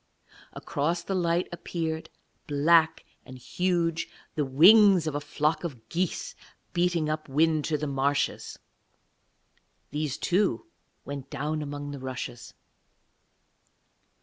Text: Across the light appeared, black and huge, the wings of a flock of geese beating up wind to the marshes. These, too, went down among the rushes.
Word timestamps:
Across 0.53 1.03
the 1.03 1.13
light 1.13 1.47
appeared, 1.51 2.09
black 2.47 3.05
and 3.23 3.37
huge, 3.37 4.09
the 4.33 4.43
wings 4.43 5.05
of 5.05 5.13
a 5.13 5.21
flock 5.21 5.63
of 5.63 5.89
geese 5.89 6.33
beating 6.73 7.07
up 7.07 7.29
wind 7.29 7.65
to 7.65 7.77
the 7.77 7.85
marshes. 7.85 8.57
These, 9.91 10.17
too, 10.17 10.65
went 11.05 11.29
down 11.29 11.61
among 11.61 11.91
the 11.91 11.99
rushes. 11.99 12.55